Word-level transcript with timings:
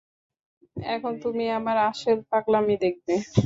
এখন 0.87 1.13
তুমি 1.23 1.45
আমার 1.57 1.77
আসল 1.89 2.17
পাগলামি 2.31 2.75
দেখবে। 2.83 3.13